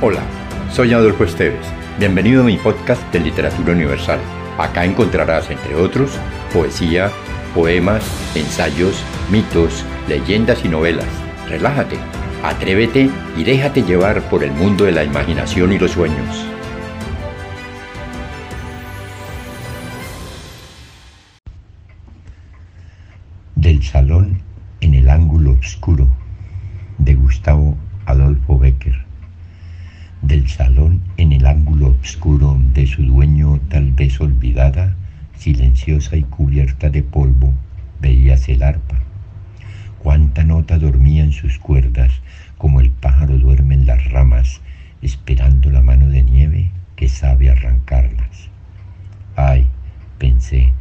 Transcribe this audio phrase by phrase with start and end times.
[0.00, 0.22] Hola,
[0.70, 1.66] soy Adolfo Esteves.
[1.98, 4.20] Bienvenido a mi podcast de Literatura Universal.
[4.56, 6.12] Acá encontrarás, entre otros,
[6.52, 7.10] poesía,
[7.52, 8.04] poemas,
[8.36, 11.08] ensayos, mitos, leyendas y novelas.
[11.48, 11.96] Relájate,
[12.44, 16.46] atrévete y déjate llevar por el mundo de la imaginación y los sueños.
[23.56, 24.42] Del salón
[24.80, 26.06] en el ángulo oscuro
[26.98, 27.76] de Gustavo
[28.06, 29.07] Adolfo Becker
[30.48, 34.96] salón en el ángulo oscuro de su dueño tal vez olvidada,
[35.36, 37.54] silenciosa y cubierta de polvo,
[38.00, 38.98] veíase el arpa.
[39.98, 42.12] Cuánta nota dormía en sus cuerdas,
[42.56, 44.60] como el pájaro duerme en las ramas,
[45.02, 48.50] esperando la mano de nieve que sabe arrancarlas.
[49.36, 49.66] Ay,
[50.18, 50.72] pensé,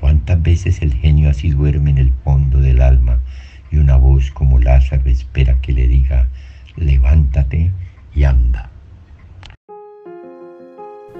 [0.00, 3.18] cuántas veces el genio así duerme en el fondo del alma
[3.70, 6.28] y una voz como Lázaro espera que le diga,
[6.76, 7.72] levántate
[8.14, 8.70] y anda.